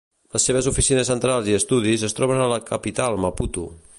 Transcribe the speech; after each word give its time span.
Les 0.35 0.45
seves 0.49 0.69
oficines 0.71 1.11
centrals 1.11 1.51
i 1.51 1.55
estudis 1.59 2.07
es 2.09 2.17
troben 2.21 2.43
a 2.47 2.49
la 2.55 2.59
capital, 2.73 3.21
Maputo. 3.27 3.71